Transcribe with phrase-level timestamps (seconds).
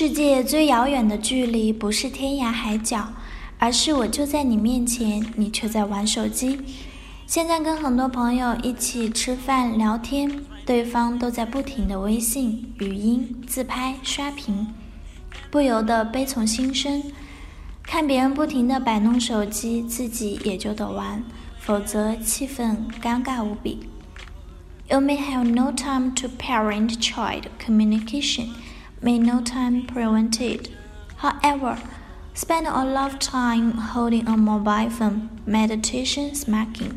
[0.00, 3.12] 世界最遥远的距离，不是天涯海角，
[3.58, 6.58] 而是我就在你面前，你却在玩手机。
[7.26, 14.68] 现在跟很多朋友一起吃饭聊天，对方都在不停的微信、语音、自拍、刷屏，
[15.50, 17.02] 不由得悲从心生。
[17.82, 21.22] 看别人不停的摆弄手机，自己也就得玩，
[21.58, 23.80] 否则气氛尴尬无比。
[24.88, 28.48] You may have no time to parent-child communication.
[29.02, 30.68] May no time prevented.
[31.18, 31.78] However,
[32.34, 36.92] spend a lot of time holding a mobile phone, meditation smacking.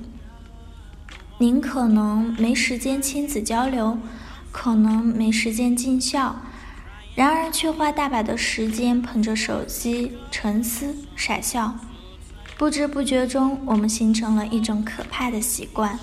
[1.40, 3.98] 您可能没时间亲子交流，
[4.52, 6.36] 可能没时间尽孝，
[7.16, 11.76] 然而却花大把的时间捧着手机沉思傻笑。
[12.58, 16.00] 不知不觉中，我们形成了一种可怕的习惯：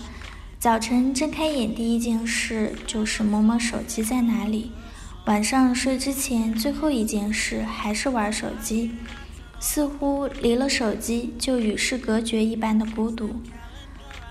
[0.59, 4.73] 早晨睁开眼第一件事就是摸摸手机在哪里。
[5.27, 8.93] 晚上睡之前最后一件事还是玩手机，
[9.61, 13.31] 似乎离了手机就与世隔绝一般的孤独。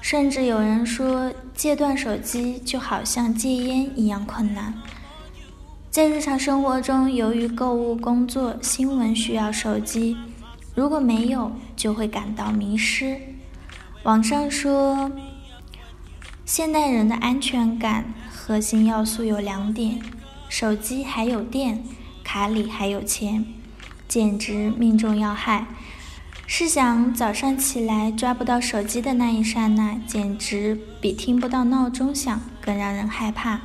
[0.02, 4.74] 甚至有人说，戒断手机就好像戒烟一样困难。
[5.90, 10.18] 在日常生活中，由于购物、工作、新闻需要手机，
[10.74, 13.18] 如果没有，就会感到迷失。
[14.04, 15.12] 网上说，
[16.46, 20.02] 现代人的安全感核心要素有两点。
[20.50, 21.84] 手机还有电，
[22.24, 23.46] 卡里还有钱，
[24.08, 25.68] 简直命中要害。
[26.48, 33.62] 试想早上起来抓不到手机的那一刹那，简直比听不到闹钟响更让人害怕。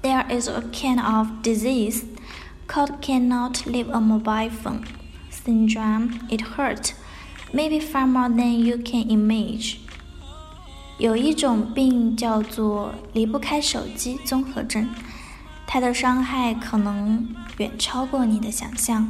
[0.00, 2.04] There is a kind of disease
[2.68, 4.84] called cannot leave a mobile phone
[5.30, 6.20] syndrome.
[6.30, 6.92] It hurts,
[7.52, 9.80] maybe far more than you can imagine.
[11.00, 14.86] 有一种病叫做离不开手机综合症，
[15.66, 19.08] 它的伤害可能远超过你的想象。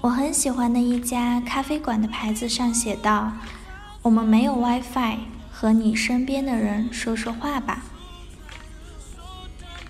[0.00, 3.30] 我很喜欢的一家咖啡馆的牌子上写道
[4.02, 5.18] ：“我们没有 WiFi，
[5.52, 7.84] 和你身边的人说说话吧。”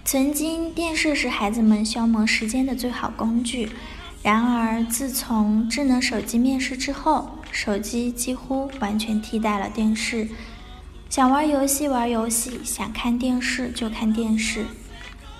[0.05, 3.71] 曾经，电视是孩子们消磨时间的最好工具。
[4.23, 10.29] 然而，自从智能手机面世之后，手机几乎完全替代了电视。
[11.09, 14.67] 想玩游戏玩游戏，想看电视就看电视。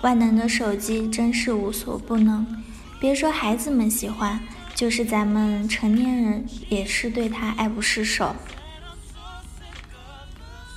[0.01, 2.45] 万能的手机真是无所不能，
[2.99, 4.39] 别说孩子们喜欢，
[4.73, 8.35] 就是咱们成年人也是对它爱不释手。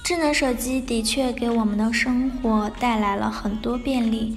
[0.02, 4.36] 智能手机的确给我们的生活带来了很多便利，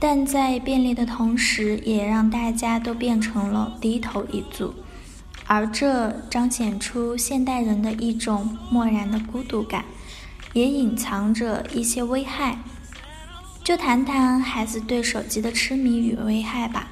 [0.00, 4.74] 但在便利的同时，也让大家都变成了低头一族。
[5.51, 9.85] 而这彰显出现代人的一种漠然的孤独感，
[10.53, 12.59] 也隐藏着一些危害。
[13.63, 16.89] 就谈谈孩子对手机的痴迷与危害吧。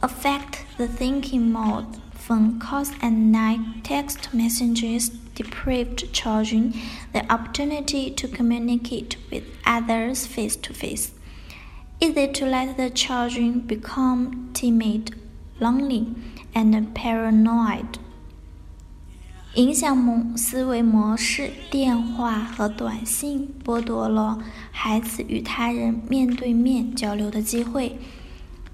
[0.00, 6.72] Affect the thinking mode, phone calls at night, text messages, deprived children
[7.12, 11.08] the opportunity to communicate with others face to face.
[11.98, 15.14] Easy to let the children become timid,
[15.61, 16.07] lonely.
[16.53, 17.85] and paranoid，
[19.53, 24.37] 影响模思维模式，电话和短信剥夺了
[24.71, 27.97] 孩子与他人面对面交流的机会，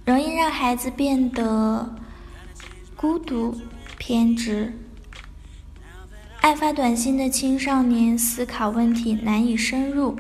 [0.06, 1.96] 容易让孩子变得
[2.96, 3.56] 孤独、
[4.00, 4.74] 偏执。
[6.42, 10.18] 爱发短信的青少年思考问题难以深入，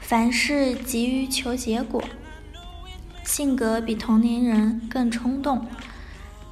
[0.00, 2.02] 凡事急于求结果，
[3.22, 5.64] 性格比同龄人更冲动。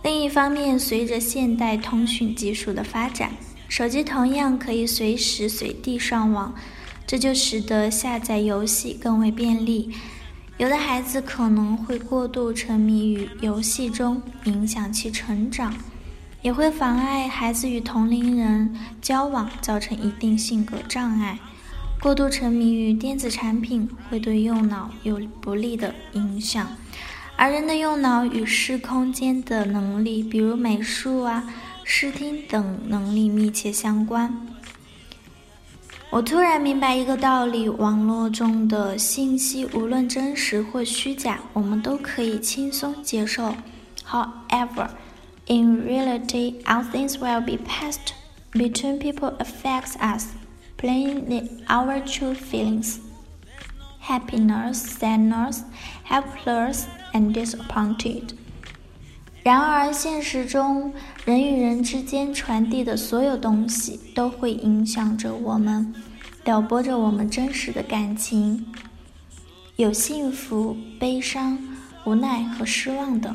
[0.05, 3.33] 另一方面，随着现代通讯技术的发展，
[3.71, 6.55] 手机同样可以随时随地上网，
[7.07, 9.93] 这就使得下载游戏更为便利。
[10.59, 15.75] 有的孩子可能会过度沉迷于游戏中，影响其成长，
[16.43, 21.39] 也会妨碍孩子与同龄人交往，造成一定性格障碍。
[21.99, 26.69] 过度沉迷于电子产品，会对右脑有不利的影响。
[27.37, 31.45] 而人的右脑与视空间的能力，比如美术啊、
[31.83, 34.35] 视听等能力密切相关。
[36.11, 43.57] 我突然明白一个道理：网络中的信息无论真实或虚假，我们都可以轻松接受。
[44.09, 44.91] However,
[45.47, 48.13] in reality, how things will be passed
[48.53, 50.29] between people affects us,
[50.79, 52.99] plainly our true feelings,
[54.07, 55.63] happiness, sadness,
[56.09, 56.85] helpless,
[57.15, 58.23] and disappointed.
[59.43, 60.93] 然而，现实中
[61.25, 65.95] 人与人之间传递的所有东西都会影响着我们，
[66.45, 68.67] 撩拨着我们真实的感情，
[69.77, 71.59] 有幸福、悲伤、
[72.05, 73.35] 无奈和失望等。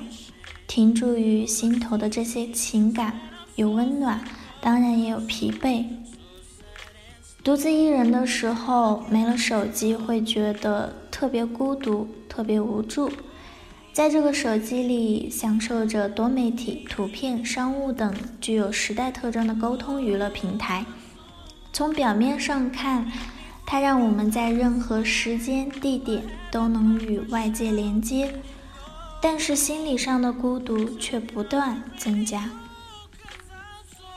[0.68, 3.20] 停驻于心头的这些情感，
[3.56, 4.20] 有温暖，
[4.62, 5.84] 当然也有疲惫。
[7.44, 13.12] 独自一人的时候，没了手机，会觉得特别孤独，特别无助。
[13.91, 20.86] 在这个手机里，享受着多媒体、图片、商务等具有时代特征的沟通娱乐平台。
[21.74, 23.12] 从表面上看，
[23.65, 28.33] 它让我们在任何时间、地点都能与外界连接，
[29.21, 32.50] 但是心理上的孤独却不断增加。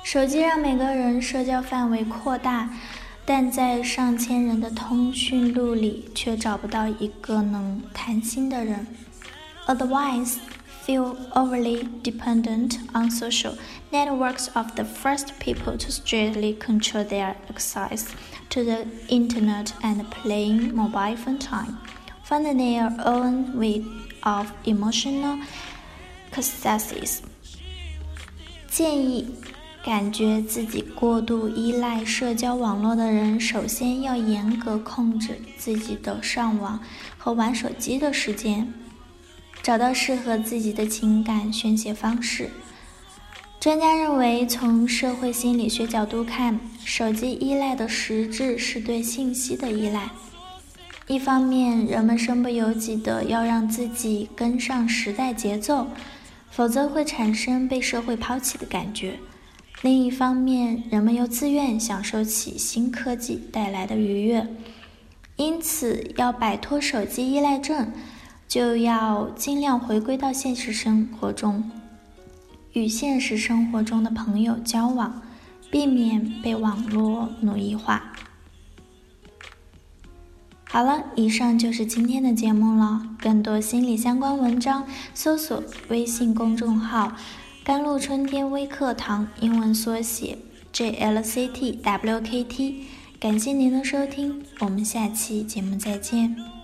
[0.05, 2.71] 手机让每个人社交范围扩大，
[3.25, 8.87] 但在上千人的通讯录里，却找不到一个能谈心的人。
[9.68, 10.40] otherwise
[10.86, 13.58] feel overly dependent on social
[13.92, 18.08] networks of the first people to strictly control their access
[18.50, 21.78] to the internet and playing mobile phone time,
[22.24, 23.84] finding their own way
[24.24, 25.40] of emotional
[26.32, 27.20] catharsis.
[28.70, 29.28] 建议
[29.84, 36.80] 感觉自己过度依赖社交网络的人，首先要严格控制自己的上网
[37.18, 38.74] 和玩手机的时间。
[39.63, 42.51] 找到适合自己的情感宣泄方式。
[43.61, 50.11] 专家认为，从社会心理学角度看，手机依赖的实质是对信息的依赖。
[51.07, 55.87] 一方面，人们身不由己的要让自己跟上时代节奏，
[56.51, 59.13] 否则会产生被社会抛弃的感觉；
[59.83, 64.45] 另一方面，人们又自愿享受起新科技带来的愉悦。
[65.37, 67.93] 因此，要摆脱手机依赖症。
[68.53, 71.71] 就要尽量回归到现实生活中，
[72.75, 75.23] 与现实生活中的朋友交往，
[75.71, 78.13] 避免被网络奴役化。
[80.65, 83.01] 好了，以上就是今天的节目了。
[83.19, 87.17] 更多心理相关文章，搜索微信公众号
[87.65, 90.37] “甘露春天微课堂”英文缩写
[90.75, 92.75] JLCTWKT。
[93.19, 96.62] 感谢您的收听，我们下期节目再见。